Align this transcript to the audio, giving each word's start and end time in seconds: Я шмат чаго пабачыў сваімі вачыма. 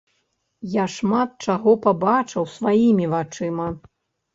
Я 0.75 0.85
шмат 0.93 1.29
чаго 1.47 1.75
пабачыў 1.85 2.51
сваімі 2.59 3.05
вачыма. 3.17 3.75